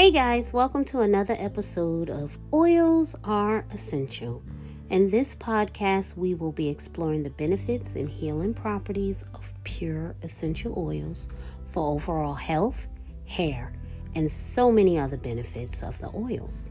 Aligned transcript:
Hey 0.00 0.10
guys, 0.10 0.54
welcome 0.54 0.86
to 0.86 1.00
another 1.00 1.36
episode 1.38 2.08
of 2.08 2.38
Oils 2.54 3.14
Are 3.22 3.66
Essential. 3.70 4.42
In 4.88 5.10
this 5.10 5.36
podcast, 5.36 6.16
we 6.16 6.32
will 6.32 6.52
be 6.52 6.70
exploring 6.70 7.22
the 7.22 7.28
benefits 7.28 7.96
and 7.96 8.08
healing 8.08 8.54
properties 8.54 9.24
of 9.34 9.52
pure 9.62 10.16
essential 10.22 10.72
oils 10.74 11.28
for 11.66 11.92
overall 11.92 12.32
health, 12.32 12.88
hair, 13.26 13.74
and 14.14 14.32
so 14.32 14.72
many 14.72 14.98
other 14.98 15.18
benefits 15.18 15.82
of 15.82 15.98
the 15.98 16.10
oils. 16.14 16.70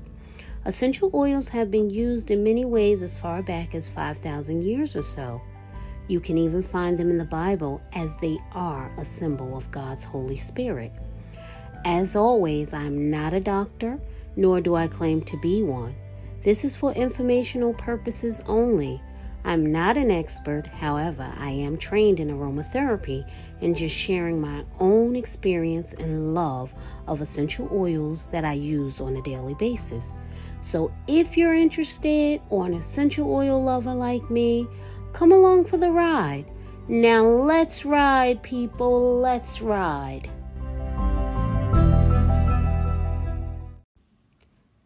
Essential 0.66 1.12
oils 1.14 1.50
have 1.50 1.70
been 1.70 1.92
used 1.92 2.32
in 2.32 2.44
many 2.44 2.66
ways 2.66 3.04
as 3.04 3.20
far 3.20 3.44
back 3.44 3.76
as 3.76 3.92
5,000 3.92 4.64
years 4.64 4.96
or 4.96 5.04
so. 5.04 5.40
You 6.08 6.20
can 6.20 6.40
even 6.40 6.64
find 6.64 6.98
them 6.98 7.12
in 7.12 7.20
the 7.20 7.26
Bible 7.26 7.80
as 7.94 8.10
they 8.22 8.40
are 8.54 8.92
a 8.98 9.06
symbol 9.06 9.56
of 9.56 9.70
God's 9.70 10.04
Holy 10.04 10.38
Spirit. 10.38 10.94
As 11.86 12.16
always, 12.16 12.74
I'm 12.74 13.10
not 13.10 13.34
a 13.34 13.40
doctor, 13.40 14.00
nor 14.36 14.60
do 14.60 14.76
I 14.76 14.88
claim 14.88 15.22
to 15.24 15.38
be 15.38 15.64
one. 15.64 15.96
This 16.44 16.64
is 16.64 16.76
for 16.76 16.92
informational 16.92 17.74
purposes 17.74 18.42
only. 18.48 19.02
I'm 19.46 19.72
not 19.72 19.96
an 19.96 20.12
expert, 20.12 20.68
however, 20.68 21.34
I 21.38 21.52
am 21.52 21.78
trained 21.78 22.20
in 22.20 22.30
aromatherapy 22.30 23.30
and 23.62 23.76
just 23.76 23.96
sharing 23.96 24.42
my 24.42 24.66
own 24.80 25.16
experience 25.16 25.94
and 25.94 26.34
love 26.34 26.74
of 27.08 27.22
essential 27.22 27.70
oils 27.72 28.28
that 28.28 28.44
I 28.44 28.54
use 28.54 29.00
on 29.00 29.16
a 29.16 29.22
daily 29.22 29.54
basis. 29.54 30.12
So, 30.62 30.92
if 31.08 31.38
you're 31.38 31.54
interested 31.54 32.42
or 32.50 32.66
an 32.66 32.74
essential 32.74 33.32
oil 33.34 33.64
lover 33.64 33.94
like 33.94 34.30
me, 34.30 34.68
come 35.14 35.32
along 35.32 35.66
for 35.66 35.78
the 35.78 35.92
ride. 35.92 36.46
Now, 36.90 37.24
let's 37.24 37.86
ride, 37.86 38.44
people, 38.44 39.20
let's 39.20 39.62
ride. 39.62 40.30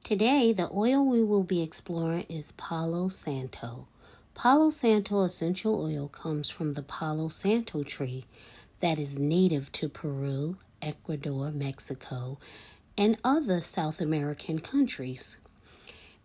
Today, 0.04 0.52
the 0.52 0.70
oil 0.76 1.06
we 1.06 1.24
will 1.24 1.44
be 1.44 1.64
exploring 1.64 2.26
is 2.28 2.52
Palo 2.52 3.08
Santo. 3.08 3.88
Palo 4.36 4.70
Santo 4.70 5.22
essential 5.22 5.82
oil 5.82 6.10
comes 6.10 6.50
from 6.50 6.74
the 6.74 6.82
Palo 6.82 7.30
Santo 7.30 7.84
tree 7.84 8.26
that 8.82 9.00
is 9.00 9.18
native 9.18 9.72
to 9.72 9.88
Peru, 9.88 10.58
Ecuador, 10.82 11.52
Mexico, 11.52 12.38
and 12.98 13.18
other 13.24 13.62
South 13.62 14.02
American 14.02 14.60
countries. 14.60 15.38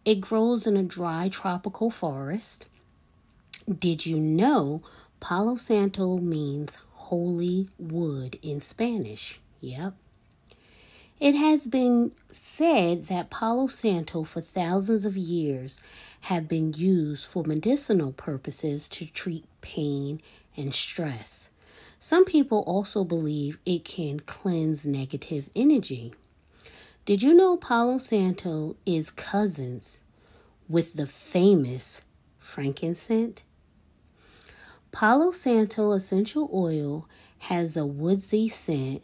It 0.05 0.21
grows 0.21 0.67
in 0.67 0.77
a 0.77 0.83
dry 0.83 1.29
tropical 1.29 1.93
forest. 1.93 2.67
Did 3.73 4.05
you 4.05 4.19
know 4.19 4.83
Palo 5.21 5.55
Santo 5.55 6.19
means 6.19 6.79
holy 6.95 7.69
wood 7.79 8.41
in 8.43 8.59
Spanish? 8.59 9.39
Yep. 9.61 9.95
It 11.21 11.35
has 11.35 11.67
been 11.67 12.13
said 12.31 13.07
that 13.07 13.29
Palo 13.29 13.67
Santo 13.67 14.23
for 14.23 14.41
thousands 14.41 15.05
of 15.05 15.17
years 15.17 15.81
have 16.23 16.47
been 16.47 16.73
used 16.73 17.27
for 17.27 17.43
medicinal 17.43 18.13
purposes 18.13 18.89
to 18.91 19.07
treat 19.07 19.45
pain 19.61 20.23
and 20.57 20.73
stress. 20.73 21.51
Some 21.99 22.25
people 22.25 22.61
also 22.69 23.03
believe 23.03 23.59
it 23.67 23.85
can 23.85 24.21
cleanse 24.21 24.87
negative 24.87 25.51
energy. 25.57 26.15
Did 27.05 27.23
you 27.23 27.35
know 27.35 27.57
Palo 27.57 27.99
Santo 27.99 28.77
is 28.87 29.11
cousins 29.11 30.01
with 30.69 30.95
the 30.95 31.07
famous 31.07 32.03
frankincense? 32.39 33.41
Palo 34.93 35.33
Santo 35.33 35.93
essential 35.93 36.49
oil 36.53 37.09
has 37.39 37.77
a 37.77 37.87
woodsy 37.87 38.49
scent 38.49 39.03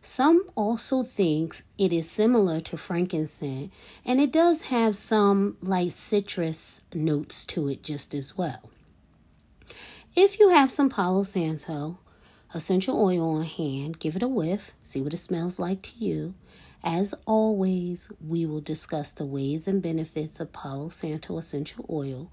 some 0.00 0.48
also 0.54 1.02
thinks 1.02 1.62
it 1.76 1.92
is 1.92 2.10
similar 2.10 2.60
to 2.60 2.76
frankincense, 2.76 3.72
and 4.04 4.20
it 4.20 4.32
does 4.32 4.62
have 4.62 4.96
some 4.96 5.56
light 5.60 5.92
citrus 5.92 6.80
notes 6.94 7.44
to 7.46 7.68
it 7.68 7.82
just 7.82 8.14
as 8.14 8.36
well. 8.36 8.70
If 10.14 10.38
you 10.38 10.50
have 10.50 10.70
some 10.70 10.88
Palo 10.88 11.22
Santo 11.22 11.98
essential 12.54 12.98
oil 13.00 13.36
on 13.36 13.44
hand, 13.44 13.98
give 13.98 14.16
it 14.16 14.22
a 14.22 14.28
whiff, 14.28 14.72
see 14.82 15.00
what 15.00 15.14
it 15.14 15.18
smells 15.18 15.58
like 15.58 15.82
to 15.82 15.92
you. 15.98 16.34
As 16.82 17.14
always, 17.26 18.10
we 18.24 18.46
will 18.46 18.60
discuss 18.60 19.10
the 19.10 19.26
ways 19.26 19.68
and 19.68 19.82
benefits 19.82 20.40
of 20.40 20.52
Palo 20.52 20.88
Santo 20.88 21.36
essential 21.38 21.84
oil. 21.90 22.30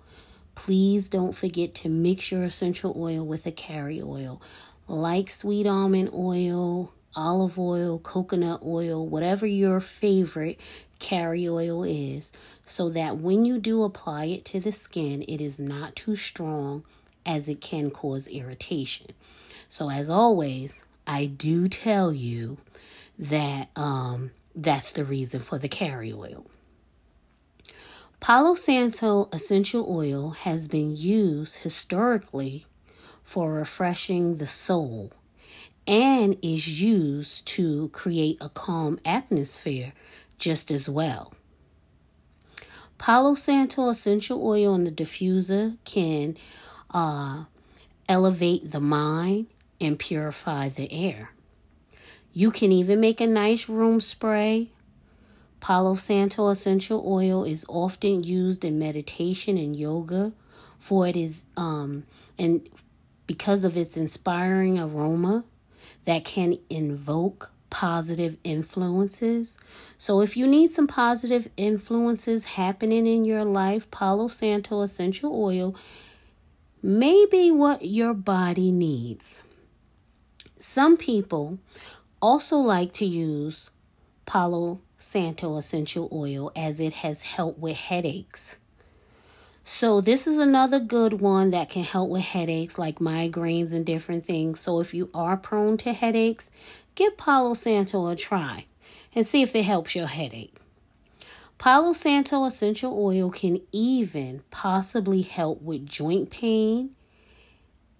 Please 0.53 1.09
don't 1.09 1.35
forget 1.35 1.75
to 1.75 1.89
mix 1.89 2.31
your 2.31 2.43
essential 2.43 2.95
oil 2.97 3.25
with 3.25 3.45
a 3.45 3.51
carry 3.51 4.01
oil 4.01 4.41
like 4.87 5.29
sweet 5.29 5.65
almond 5.65 6.11
oil, 6.13 6.93
olive 7.15 7.57
oil, 7.57 7.99
coconut 7.99 8.61
oil, 8.63 9.05
whatever 9.05 9.45
your 9.45 9.79
favorite 9.79 10.59
carry 10.99 11.47
oil 11.47 11.83
is, 11.83 12.31
so 12.65 12.89
that 12.89 13.17
when 13.17 13.45
you 13.45 13.59
do 13.59 13.83
apply 13.83 14.25
it 14.25 14.45
to 14.45 14.59
the 14.59 14.71
skin, 14.71 15.23
it 15.27 15.41
is 15.41 15.59
not 15.59 15.95
too 15.95 16.15
strong 16.15 16.83
as 17.25 17.49
it 17.49 17.61
can 17.61 17.91
cause 17.91 18.27
irritation. 18.27 19.07
So, 19.69 19.89
as 19.89 20.09
always, 20.09 20.81
I 21.07 21.25
do 21.25 21.67
tell 21.67 22.13
you 22.13 22.57
that 23.17 23.69
um, 23.75 24.31
that's 24.55 24.91
the 24.91 25.03
reason 25.03 25.39
for 25.39 25.57
the 25.57 25.67
carry 25.67 26.13
oil. 26.13 26.45
Palo 28.19 28.55
Santo 28.55 29.29
essential 29.31 29.85
oil 29.89 30.31
has 30.31 30.67
been 30.67 30.95
used 30.95 31.57
historically 31.57 32.65
for 33.23 33.53
refreshing 33.53 34.37
the 34.37 34.47
soul 34.47 35.11
and 35.87 36.37
is 36.41 36.81
used 36.81 37.45
to 37.45 37.89
create 37.89 38.37
a 38.41 38.49
calm 38.49 38.99
atmosphere 39.05 39.93
just 40.37 40.71
as 40.71 40.89
well. 40.89 41.33
Palo 42.97 43.35
Santo 43.35 43.89
essential 43.89 44.45
oil 44.45 44.73
in 44.73 44.83
the 44.85 44.91
diffuser 44.91 45.77
can 45.83 46.37
uh, 46.91 47.45
elevate 48.07 48.71
the 48.71 48.79
mind 48.79 49.47
and 49.79 49.99
purify 49.99 50.69
the 50.69 50.91
air. 50.91 51.31
You 52.33 52.51
can 52.51 52.71
even 52.71 52.99
make 52.99 53.21
a 53.21 53.27
nice 53.27 53.69
room 53.69 54.01
spray. 54.01 54.71
Palo 55.59 55.95
Santo 55.95 56.49
essential 56.49 57.03
oil 57.05 57.43
is 57.43 57.65
often 57.67 58.23
used 58.23 58.63
in 58.63 58.79
meditation 58.79 59.57
and 59.57 59.75
yoga 59.75 60.33
for 60.85 61.07
it 61.07 61.15
is 61.15 61.43
um 61.57 62.03
and 62.37 62.69
because 63.25 63.63
of 63.63 63.75
its 63.75 63.97
inspiring 63.97 64.77
aroma 64.77 65.43
that 66.05 66.25
can 66.25 66.57
invoke 66.69 67.51
positive 67.69 68.37
influences. 68.43 69.57
So, 69.97 70.21
if 70.21 70.37
you 70.37 70.47
need 70.47 70.71
some 70.71 70.87
positive 70.87 71.49
influences 71.57 72.45
happening 72.45 73.05
in 73.05 73.25
your 73.25 73.43
life, 73.43 73.89
Palo 73.91 74.27
Santo 74.27 74.81
essential 74.81 75.31
oil 75.35 75.75
may 76.81 77.25
be 77.29 77.51
what 77.51 77.83
your 77.85 78.13
body 78.13 78.71
needs. 78.71 79.41
Some 80.57 80.97
people 80.97 81.59
also 82.21 82.57
like 82.57 82.93
to 82.93 83.05
use 83.05 83.71
Palo 84.25 84.79
Santo 84.97 85.57
essential 85.57 86.07
oil 86.11 86.51
as 86.55 86.79
it 86.79 86.93
has 86.93 87.23
helped 87.23 87.59
with 87.59 87.75
headaches. 87.75 88.57
So, 89.67 89.99
this 89.99 90.27
is 90.27 90.37
another 90.37 90.79
good 90.79 91.21
one 91.21 91.49
that 91.49 91.71
can 91.71 91.83
help 91.83 92.11
with 92.11 92.21
headaches 92.21 92.77
like 92.77 92.99
migraines 92.99 93.73
and 93.73 93.83
different 93.83 94.23
things. 94.23 94.59
So, 94.59 94.79
if 94.79 94.93
you 94.93 95.09
are 95.11 95.35
prone 95.35 95.77
to 95.77 95.91
headaches, 95.91 96.51
give 96.93 97.17
Palo 97.17 97.55
Santo 97.55 98.07
a 98.07 98.15
try 98.15 98.67
and 99.15 99.25
see 99.25 99.41
if 99.41 99.55
it 99.55 99.63
helps 99.63 99.95
your 99.95 100.05
headache. 100.05 100.55
Palo 101.57 101.93
Santo 101.93 102.45
essential 102.45 102.93
oil 102.95 103.31
can 103.31 103.59
even 103.71 104.43
possibly 104.51 105.23
help 105.23 105.63
with 105.63 105.87
joint 105.87 106.29
pain, 106.29 106.91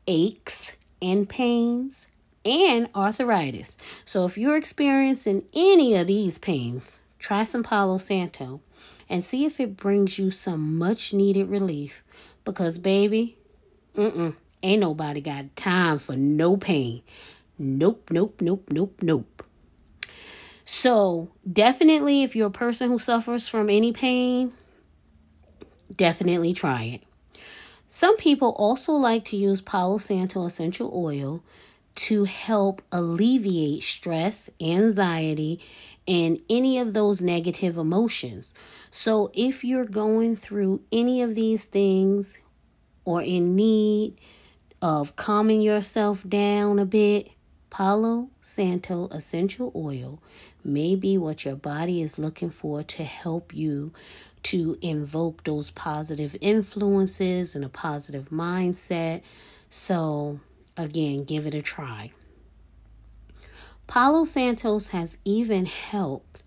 aches, 0.06 0.74
and 1.02 1.28
pains, 1.28 2.06
and 2.46 2.90
arthritis. 2.94 3.76
So, 4.06 4.26
if 4.26 4.38
you're 4.38 4.56
experiencing 4.56 5.46
any 5.52 5.96
of 5.96 6.06
these 6.06 6.38
pains, 6.38 7.00
try 7.18 7.44
some 7.44 7.64
Palo 7.64 7.98
Santo 7.98 8.62
and 9.10 9.24
see 9.24 9.46
if 9.46 9.60
it 9.60 9.78
brings 9.78 10.18
you 10.18 10.32
some 10.32 10.78
much 10.78 11.14
needed 11.14 11.50
relief. 11.50 12.04
Because, 12.44 12.78
baby, 12.78 13.38
mm-mm, 13.96 14.36
ain't 14.62 14.82
nobody 14.82 15.22
got 15.22 15.56
time 15.56 16.00
for 16.00 16.16
no 16.16 16.58
pain. 16.58 17.02
Nope, 17.58 18.10
nope, 18.12 18.42
nope, 18.42 18.68
nope, 18.70 19.00
nope. 19.02 19.44
So, 20.66 21.30
definitely, 21.52 22.24
if 22.24 22.36
you're 22.36 22.48
a 22.48 22.52
person 22.52 22.90
who 22.90 23.00
suffers 23.00 23.48
from 23.48 23.70
any 23.70 23.94
pain, 23.94 24.52
definitely 25.96 26.54
try 26.54 26.84
it. 26.84 27.04
Some 27.88 28.18
people 28.18 28.50
also 28.58 28.94
like 28.94 29.24
to 29.26 29.38
use 29.38 29.62
Palo 29.62 30.00
Santo 30.00 30.46
essential 30.46 30.92
oil 30.94 31.44
to 31.96 32.26
help 32.26 32.82
alleviate 32.92 33.84
stress, 33.84 34.50
anxiety, 34.60 35.60
and 36.08 36.40
any 36.50 36.78
of 36.80 36.94
those 36.94 37.22
negative 37.22 37.78
emotions. 37.78 38.54
So, 38.92 39.32
if 39.34 39.64
you're 39.64 39.86
going 39.86 40.36
through 40.36 40.82
any 40.92 41.22
of 41.22 41.36
these 41.36 41.66
things 41.66 42.38
or 43.04 43.22
in 43.22 43.56
need 43.56 44.20
of 44.82 45.16
calming 45.16 45.62
yourself 45.62 46.28
down 46.28 46.80
a 46.80 46.86
bit, 46.86 47.30
Palo 47.70 48.30
Santo 48.42 49.10
essential 49.10 49.72
oil 49.76 50.22
may 50.64 50.96
be 50.96 51.18
what 51.18 51.44
your 51.44 51.56
body 51.56 52.02
is 52.02 52.18
looking 52.18 52.50
for 52.50 52.84
to 52.84 53.04
help 53.04 53.54
you 53.54 53.92
to 54.44 54.78
invoke 54.82 55.44
those 55.44 55.72
positive 55.72 56.36
influences 56.40 57.56
and 57.56 57.66
a 57.66 57.70
positive 57.70 58.30
mindset. 58.30 59.22
So, 59.70 60.40
again, 60.78 61.24
give 61.24 61.48
it 61.48 61.56
a 61.56 61.62
try. 61.62 62.12
Palo 63.88 64.26
Santos 64.26 64.90
has 64.90 65.18
even 65.24 65.66
helped 65.68 66.42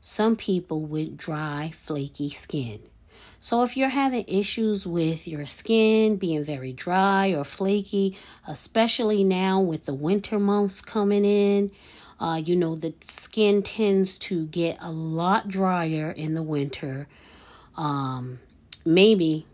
some 0.00 0.36
people 0.36 0.80
with 0.84 1.16
dry, 1.16 1.70
flaky 1.74 2.30
skin. 2.30 2.80
So, 3.40 3.62
if 3.62 3.76
you're 3.76 3.90
having 3.90 4.24
issues 4.26 4.86
with 4.86 5.28
your 5.28 5.46
skin 5.46 6.16
being 6.16 6.44
very 6.44 6.72
dry 6.72 7.28
or 7.28 7.44
flaky, 7.44 8.16
especially 8.48 9.22
now 9.22 9.60
with 9.60 9.84
the 9.84 9.94
winter 9.94 10.38
months 10.38 10.80
coming 10.80 11.24
in, 11.24 11.70
uh, 12.18 12.40
you 12.44 12.56
know, 12.56 12.74
the 12.74 12.94
skin 13.00 13.62
tends 13.62 14.16
to 14.18 14.46
get 14.46 14.78
a 14.80 14.90
lot 14.90 15.48
drier 15.48 16.10
in 16.10 16.34
the 16.34 16.42
winter. 16.42 17.06
Um, 17.76 18.38
maybe 18.84 19.46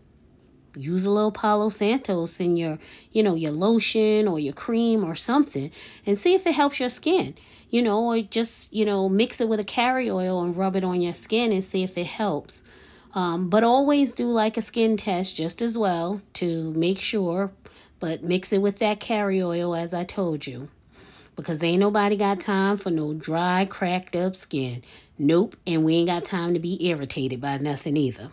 use 0.75 1.05
a 1.05 1.11
little 1.11 1.31
Palo 1.31 1.69
Santos 1.69 2.39
in 2.39 2.57
your, 2.57 2.79
you 3.11 3.23
know, 3.23 3.35
your 3.35 3.51
lotion 3.51 4.27
or 4.27 4.39
your 4.39 4.53
cream 4.53 5.03
or 5.03 5.15
something 5.15 5.71
and 6.05 6.17
see 6.17 6.33
if 6.33 6.45
it 6.45 6.53
helps 6.53 6.79
your 6.79 6.89
skin. 6.89 7.35
You 7.71 7.83
know, 7.83 8.03
or 8.03 8.21
just, 8.21 8.73
you 8.73 8.83
know, 8.83 9.07
mix 9.07 9.39
it 9.39 9.47
with 9.47 9.59
a 9.59 9.63
carry 9.63 10.09
oil 10.09 10.41
and 10.41 10.57
rub 10.57 10.75
it 10.75 10.83
on 10.83 11.01
your 11.01 11.13
skin 11.13 11.51
and 11.51 11.63
see 11.63 11.83
if 11.83 11.99
it 11.99 12.07
helps. 12.07 12.63
Um, 13.13 13.49
but 13.49 13.63
always 13.63 14.11
do 14.13 14.31
like 14.31 14.57
a 14.57 14.61
skin 14.61 14.97
test 14.97 15.35
just 15.35 15.61
as 15.61 15.77
well 15.77 16.21
to 16.33 16.71
make 16.73 16.99
sure, 16.99 17.51
but 17.99 18.23
mix 18.23 18.51
it 18.51 18.61
with 18.61 18.79
that 18.79 18.99
carry 18.99 19.41
oil 19.41 19.75
as 19.75 19.93
I 19.93 20.03
told 20.03 20.47
you. 20.47 20.69
Because 21.35 21.63
ain't 21.63 21.79
nobody 21.79 22.15
got 22.15 22.39
time 22.39 22.77
for 22.77 22.89
no 22.89 23.13
dry, 23.13 23.65
cracked 23.65 24.15
up 24.15 24.35
skin. 24.35 24.83
Nope, 25.17 25.55
and 25.65 25.83
we 25.83 25.95
ain't 25.95 26.07
got 26.07 26.25
time 26.25 26.53
to 26.53 26.59
be 26.59 26.85
irritated 26.87 27.39
by 27.39 27.57
nothing 27.57 27.97
either. 27.97 28.31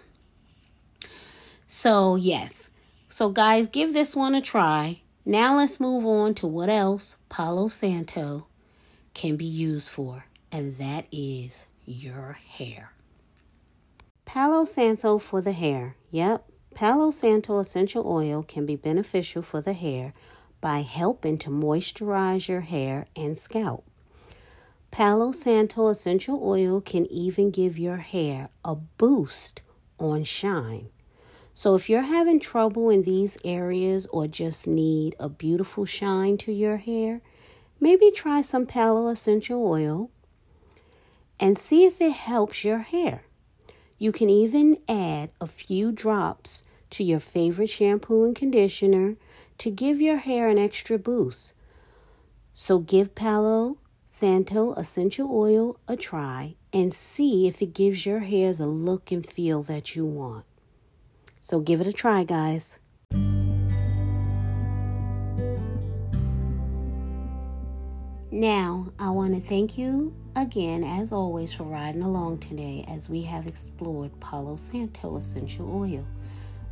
So, 1.67 2.17
yes. 2.17 2.71
So, 3.09 3.29
guys, 3.29 3.67
give 3.67 3.93
this 3.93 4.15
one 4.15 4.35
a 4.35 4.41
try. 4.41 5.03
Now, 5.25 5.57
let's 5.57 5.81
move 5.81 6.07
on 6.07 6.35
to 6.35 6.47
what 6.47 6.69
else 6.69 7.17
Palo 7.29 7.69
Santo 7.69 8.47
can 9.15 9.37
be 9.37 9.45
used 9.45 9.91
for, 9.91 10.27
and 10.53 10.79
that 10.79 11.07
is 11.11 11.67
your 11.85 12.33
hair. 12.33 12.93
Palo 14.25 14.65
Santo 14.65 15.19
for 15.19 15.41
the 15.41 15.53
hair. 15.53 15.97
Yep, 16.11 16.49
Palo 16.75 17.11
Santo 17.11 17.59
essential 17.59 18.07
oil 18.07 18.45
can 18.47 18.67
be 18.67 18.77
beneficial 18.77 19.43
for 19.43 19.61
the 19.61 19.73
hair 19.73 20.13
by 20.61 20.83
helping 20.83 21.39
to 21.39 21.51
moisturize 21.51 22.49
your 22.49 22.61
hair 22.61 23.07
and 23.17 23.39
scalp. 23.39 23.85
Palo 24.91 25.33
Santo 25.33 25.89
essential 25.89 26.41
oil 26.43 26.81
can 26.81 27.07
even 27.07 27.51
give 27.51 27.79
your 27.79 27.99
hair 27.99 28.51
a 28.65 28.75
boost 28.75 29.63
on 29.99 30.23
shine. 30.25 30.91
So, 31.59 31.75
if 31.75 31.89
you're 31.89 32.03
having 32.03 32.39
trouble 32.39 32.91
in 32.91 33.05
these 33.05 33.39
areas 33.43 34.07
or 34.11 34.27
just 34.27 34.67
need 34.67 35.17
a 35.19 35.31
beautiful 35.31 35.87
shine 35.87 36.37
to 36.37 36.53
your 36.53 36.77
hair, 36.77 37.23
maybe 37.81 38.11
try 38.11 38.43
some 38.43 38.67
Palo 38.67 39.09
essential 39.09 39.67
oil 39.67 40.11
and 41.41 41.57
see 41.57 41.87
if 41.87 41.99
it 42.03 42.13
helps 42.13 42.63
your 42.63 42.81
hair. 42.81 43.23
You 43.97 44.13
can 44.13 44.29
even 44.29 44.77
add 44.87 45.31
a 45.41 45.47
few 45.47 45.93
drops 45.93 46.63
to 46.91 47.03
your 47.03 47.21
favorite 47.21 47.71
shampoo 47.71 48.25
and 48.25 48.37
conditioner 48.37 49.17
to 49.57 49.71
give 49.71 49.99
your 49.99 50.19
hair 50.19 50.51
an 50.51 50.59
extra 50.59 50.99
boost. 50.99 51.55
So 52.53 52.81
give 52.81 53.15
Palo 53.15 53.79
Santo 54.07 54.75
essential 54.75 55.35
oil 55.35 55.81
a 55.89 55.97
try 55.97 56.57
and 56.75 56.93
see 56.93 57.49
if 57.49 57.63
it 57.63 57.73
gives 57.73 58.05
your 58.05 58.21
hair 58.21 58.53
the 58.53 58.67
look 58.67 59.11
and 59.11 59.25
feel 59.25 59.63
that 59.63 59.97
you 59.97 60.05
want. 60.05 60.45
So 61.49 61.61
give 61.61 61.81
it 61.81 61.87
a 61.87 61.93
try, 61.93 62.25
guys. 62.25 62.81
Now, 68.33 68.93
I 68.99 69.11
want 69.11 69.35
to 69.35 69.41
thank 69.41 69.79
you 69.79 70.13
again, 70.35 70.83
as 70.83 71.13
always, 71.13 71.53
for 71.53 71.63
riding 71.63 72.03
along 72.03 72.39
today 72.39 72.85
as 72.89 73.09
we 73.09 73.23
have 73.23 73.47
explored 73.47 74.19
Palo 74.19 74.57
Santo 74.57 75.17
essential 75.17 75.73
oil, 75.73 76.05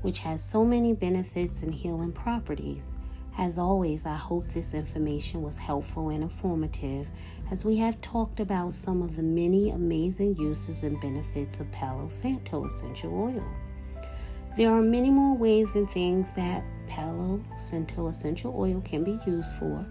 which 0.03 0.19
has 0.19 0.43
so 0.43 0.65
many 0.65 0.93
benefits 0.93 1.63
and 1.63 1.73
healing 1.73 2.11
properties. 2.11 2.97
As 3.39 3.59
always, 3.59 4.05
I 4.05 4.17
hope 4.17 4.49
this 4.49 4.75
information 4.75 5.43
was 5.43 5.59
helpful 5.59 6.09
and 6.09 6.25
informative 6.25 7.11
as 7.49 7.65
we 7.65 7.77
have 7.77 8.01
talked 8.01 8.41
about 8.41 8.75
some 8.75 9.03
of 9.03 9.15
the 9.15 9.23
many 9.23 9.71
amazing 9.71 10.35
uses 10.37 10.83
and 10.83 11.01
benefits 11.01 11.61
of 11.61 11.71
Palo 11.71 12.09
Santo 12.09 12.65
essential 12.65 13.17
oil. 13.17 13.64
There 14.57 14.71
are 14.71 14.83
many 14.83 15.11
more 15.11 15.37
ways 15.37 15.75
and 15.75 15.91
things 15.91 16.33
that 16.35 16.63
Palo 16.87 17.43
Santo 17.57 18.09
essential 18.09 18.55
oil 18.57 18.81
can 18.85 19.03
be 19.03 19.19
used 19.27 19.57
for 19.57 19.85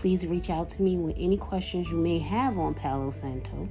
Please 0.00 0.26
reach 0.26 0.48
out 0.48 0.66
to 0.66 0.80
me 0.80 0.96
with 0.96 1.14
any 1.18 1.36
questions 1.36 1.90
you 1.90 1.96
may 1.98 2.18
have 2.18 2.56
on 2.56 2.72
Palo 2.72 3.10
Santo. 3.10 3.68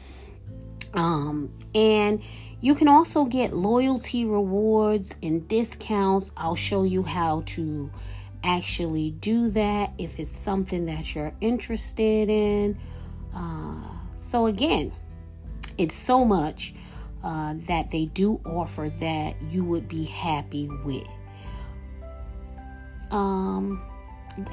Um, 0.93 1.53
and 1.73 2.21
you 2.61 2.75
can 2.75 2.89
also 2.89 3.25
get 3.25 3.53
loyalty 3.53 4.25
rewards 4.25 5.15
and 5.23 5.47
discounts. 5.47 6.33
I'll 6.37 6.57
show 6.57 6.83
you 6.83 7.05
how 7.05 7.45
to 7.47 7.93
actually 8.43 9.13
do 9.13 9.51
that 9.51 9.93
if 9.99 10.19
it's 10.19 10.31
something 10.31 10.87
that 10.87 11.15
you're 11.15 11.33
interested 11.41 12.29
in. 12.29 12.77
Uh, 13.33 13.85
so, 14.17 14.47
again, 14.47 14.93
it's 15.81 15.97
so 15.97 16.27
much 16.27 16.75
uh, 17.25 17.55
that 17.67 17.91
they 17.91 18.05
do 18.05 18.39
offer 18.45 18.91
that 19.01 19.35
you 19.49 19.65
would 19.65 19.89
be 19.89 20.05
happy 20.05 20.69
with. 20.85 21.09
Um, 23.11 23.83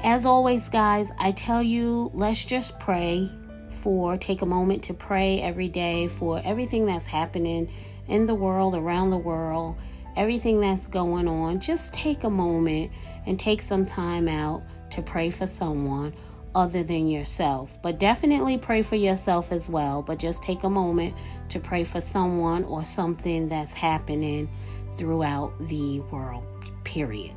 as 0.02 0.24
always, 0.24 0.70
guys, 0.70 1.12
I 1.18 1.32
tell 1.32 1.62
you, 1.62 2.10
let's 2.14 2.46
just 2.46 2.80
pray 2.80 3.30
for, 3.68 4.16
take 4.16 4.40
a 4.40 4.46
moment 4.46 4.84
to 4.84 4.94
pray 4.94 5.42
every 5.42 5.68
day 5.68 6.08
for 6.08 6.40
everything 6.42 6.86
that's 6.86 7.06
happening 7.06 7.70
in 8.08 8.24
the 8.24 8.34
world, 8.34 8.74
around 8.74 9.10
the 9.10 9.18
world, 9.18 9.76
everything 10.16 10.60
that's 10.60 10.86
going 10.86 11.28
on. 11.28 11.60
Just 11.60 11.92
take 11.92 12.24
a 12.24 12.30
moment 12.30 12.90
and 13.26 13.38
take 13.38 13.60
some 13.60 13.84
time 13.84 14.28
out 14.28 14.62
to 14.92 15.02
pray 15.02 15.28
for 15.28 15.46
someone 15.46 16.14
other 16.54 16.82
than 16.82 17.08
yourself. 17.08 17.78
But 17.82 17.98
definitely 17.98 18.58
pray 18.58 18.82
for 18.82 18.96
yourself 18.96 19.52
as 19.52 19.68
well. 19.68 20.02
But 20.02 20.18
just 20.18 20.42
take 20.42 20.64
a 20.64 20.70
moment 20.70 21.14
to 21.50 21.60
pray 21.60 21.84
for 21.84 22.00
someone 22.00 22.64
or 22.64 22.84
something 22.84 23.48
that's 23.48 23.74
happening 23.74 24.48
throughout 24.94 25.58
the 25.68 26.00
world, 26.00 26.46
period. 26.84 27.32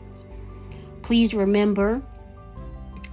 Please 1.02 1.34
remember 1.34 2.02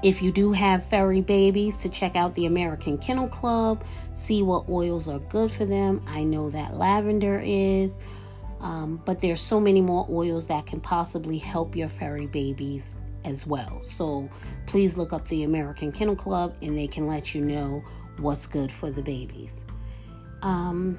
if 0.02 0.22
you 0.22 0.30
do 0.30 0.52
have 0.52 0.84
furry 0.84 1.20
babies, 1.20 1.78
to 1.78 1.88
check 1.88 2.14
out 2.14 2.34
the 2.34 2.46
American 2.46 2.98
Kennel 2.98 3.28
Club, 3.28 3.82
see 4.14 4.42
what 4.42 4.68
oils 4.68 5.08
are 5.08 5.18
good 5.18 5.50
for 5.50 5.64
them. 5.64 6.02
I 6.06 6.22
know 6.22 6.50
that 6.50 6.76
lavender 6.76 7.40
is, 7.44 7.98
um, 8.60 9.02
but 9.04 9.20
there's 9.20 9.40
so 9.40 9.58
many 9.58 9.80
more 9.80 10.06
oils 10.08 10.46
that 10.48 10.66
can 10.66 10.80
possibly 10.80 11.38
help 11.38 11.74
your 11.74 11.88
furry 11.88 12.26
babies 12.26 12.94
as 13.24 13.46
well. 13.46 13.82
So 13.82 14.28
please 14.66 14.96
look 14.96 15.12
up 15.12 15.26
the 15.28 15.44
American 15.44 15.92
Kennel 15.92 16.16
Club 16.16 16.56
and 16.62 16.76
they 16.76 16.86
can 16.86 17.06
let 17.06 17.34
you 17.34 17.44
know 17.44 17.84
what's 18.18 18.46
good 18.46 18.72
for 18.72 18.90
the 18.90 19.02
babies. 19.02 19.64
Um, 20.42 20.98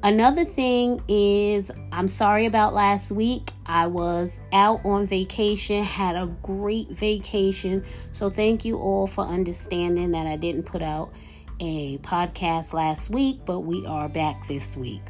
Another 0.00 0.44
thing 0.44 1.02
is, 1.08 1.72
I'm 1.90 2.06
sorry 2.06 2.46
about 2.46 2.72
last 2.72 3.10
week. 3.10 3.50
I 3.66 3.88
was 3.88 4.40
out 4.52 4.84
on 4.84 5.08
vacation, 5.08 5.82
had 5.82 6.14
a 6.14 6.26
great 6.40 6.88
vacation. 6.90 7.84
So, 8.12 8.30
thank 8.30 8.64
you 8.64 8.78
all 8.78 9.08
for 9.08 9.24
understanding 9.24 10.12
that 10.12 10.24
I 10.28 10.36
didn't 10.36 10.64
put 10.64 10.82
out 10.82 11.12
a 11.58 11.98
podcast 11.98 12.74
last 12.74 13.10
week, 13.10 13.40
but 13.44 13.60
we 13.60 13.84
are 13.86 14.08
back 14.08 14.46
this 14.46 14.76
week. 14.76 15.02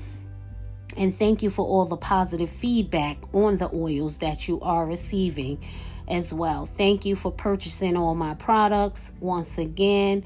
And 0.98 1.14
thank 1.14 1.44
you 1.44 1.50
for 1.50 1.66
all 1.66 1.86
the 1.86 1.98
positive 1.98 2.50
feedback 2.50 3.18
on 3.34 3.58
the 3.58 3.70
oils 3.74 4.20
that 4.20 4.48
you 4.48 4.62
are 4.62 4.86
receiving 4.86 5.64
as 6.08 6.34
well. 6.34 6.66
Thank 6.66 7.06
you 7.06 7.16
for 7.16 7.32
purchasing 7.32 7.98
all 7.98 8.16
my 8.16 8.34
products 8.36 9.12
once 9.20 9.58
again. 9.58 10.24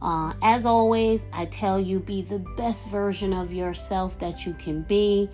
Uh, 0.00 0.34
as 0.42 0.66
always, 0.66 1.26
I 1.32 1.46
tell 1.46 1.80
you 1.80 2.00
be 2.00 2.22
the 2.22 2.38
best 2.56 2.88
version 2.88 3.32
of 3.32 3.52
yourself 3.52 4.18
that 4.20 4.46
you 4.46 4.54
can 4.54 4.82
be. 4.82 5.28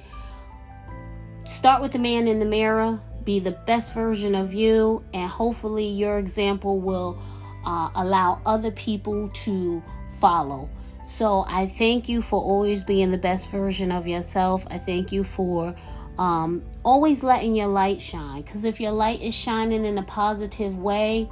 Start 1.44 1.82
with 1.82 1.92
the 1.92 1.98
man 1.98 2.28
in 2.28 2.38
the 2.38 2.46
mirror, 2.46 3.00
be 3.24 3.40
the 3.40 3.50
best 3.50 3.92
version 3.94 4.34
of 4.34 4.54
you, 4.54 5.04
and 5.12 5.28
hopefully, 5.28 5.88
your 5.88 6.18
example 6.18 6.80
will 6.80 7.20
uh, 7.64 7.90
allow 7.94 8.40
other 8.46 8.70
people 8.70 9.28
to 9.30 9.82
follow. 10.20 10.68
So, 11.04 11.44
I 11.48 11.66
thank 11.66 12.08
you 12.08 12.22
for 12.22 12.40
always 12.40 12.84
being 12.84 13.10
the 13.10 13.18
best 13.18 13.50
version 13.50 13.90
of 13.90 14.06
yourself. 14.06 14.66
I 14.70 14.78
thank 14.78 15.10
you 15.10 15.24
for 15.24 15.74
um, 16.18 16.62
always 16.84 17.22
letting 17.22 17.54
your 17.54 17.66
light 17.66 18.00
shine. 18.00 18.42
Because 18.42 18.64
if 18.64 18.80
your 18.80 18.92
light 18.92 19.20
is 19.20 19.34
shining 19.34 19.84
in 19.84 19.98
a 19.98 20.02
positive 20.02 20.78
way, 20.78 21.28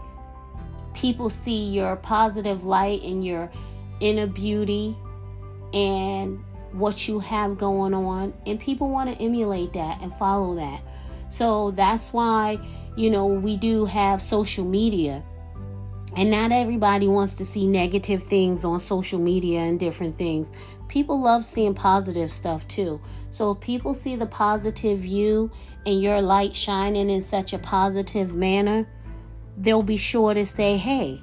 people 0.94 1.30
see 1.30 1.68
your 1.68 1.96
positive 1.96 2.64
light 2.64 3.02
and 3.02 3.24
your 3.24 3.50
inner 4.00 4.26
beauty 4.26 4.96
and 5.72 6.42
what 6.72 7.06
you 7.08 7.20
have 7.20 7.58
going 7.58 7.94
on. 7.94 8.34
And 8.46 8.58
people 8.58 8.90
want 8.90 9.10
to 9.10 9.22
emulate 9.22 9.72
that 9.74 10.00
and 10.02 10.12
follow 10.12 10.54
that. 10.56 10.82
So 11.28 11.70
that's 11.72 12.12
why, 12.12 12.58
you 12.96 13.10
know, 13.10 13.26
we 13.26 13.56
do 13.56 13.84
have 13.84 14.20
social 14.20 14.64
media. 14.64 15.22
And 16.16 16.30
not 16.30 16.52
everybody 16.52 17.06
wants 17.06 17.34
to 17.34 17.44
see 17.44 17.66
negative 17.66 18.22
things 18.22 18.64
on 18.64 18.80
social 18.80 19.18
media 19.18 19.60
and 19.60 19.78
different 19.78 20.16
things. 20.16 20.52
People 20.88 21.20
love 21.20 21.44
seeing 21.44 21.74
positive 21.74 22.32
stuff 22.32 22.66
too. 22.66 23.00
So 23.30 23.52
if 23.52 23.60
people 23.60 23.94
see 23.94 24.16
the 24.16 24.26
positive 24.26 25.04
you 25.04 25.50
and 25.86 26.02
your 26.02 26.20
light 26.20 26.54
shining 26.54 27.10
in 27.10 27.22
such 27.22 27.52
a 27.52 27.58
positive 27.58 28.34
manner, 28.34 28.88
they'll 29.56 29.82
be 29.82 29.96
sure 29.96 30.34
to 30.34 30.44
say, 30.44 30.76
hey, 30.76 31.22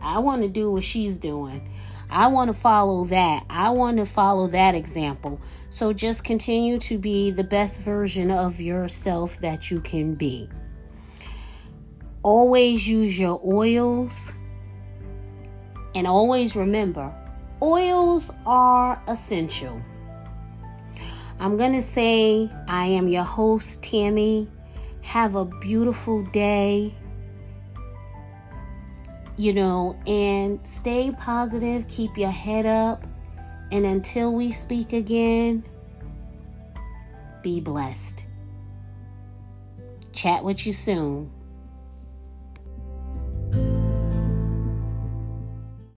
I 0.00 0.20
want 0.20 0.42
to 0.42 0.48
do 0.48 0.70
what 0.70 0.84
she's 0.84 1.16
doing. 1.16 1.68
I 2.08 2.28
want 2.28 2.48
to 2.48 2.54
follow 2.54 3.04
that. 3.06 3.44
I 3.50 3.70
want 3.70 3.96
to 3.96 4.06
follow 4.06 4.46
that 4.48 4.76
example. 4.76 5.40
So 5.70 5.92
just 5.92 6.22
continue 6.22 6.78
to 6.80 6.98
be 6.98 7.32
the 7.32 7.42
best 7.42 7.80
version 7.80 8.30
of 8.30 8.60
yourself 8.60 9.38
that 9.38 9.70
you 9.70 9.80
can 9.80 10.14
be. 10.14 10.48
Always 12.26 12.88
use 12.88 13.20
your 13.20 13.40
oils. 13.46 14.32
And 15.94 16.08
always 16.08 16.56
remember, 16.56 17.14
oils 17.62 18.32
are 18.44 19.00
essential. 19.06 19.80
I'm 21.38 21.56
going 21.56 21.74
to 21.74 21.82
say, 21.82 22.50
I 22.66 22.86
am 22.86 23.06
your 23.06 23.22
host, 23.22 23.80
Tammy. 23.84 24.50
Have 25.02 25.36
a 25.36 25.44
beautiful 25.44 26.24
day. 26.24 26.96
You 29.36 29.52
know, 29.52 29.96
and 30.08 30.66
stay 30.66 31.12
positive, 31.12 31.86
keep 31.86 32.18
your 32.18 32.32
head 32.32 32.66
up. 32.66 33.06
And 33.70 33.86
until 33.86 34.34
we 34.34 34.50
speak 34.50 34.92
again, 34.92 35.62
be 37.44 37.60
blessed. 37.60 38.24
Chat 40.12 40.42
with 40.42 40.66
you 40.66 40.72
soon. 40.72 41.30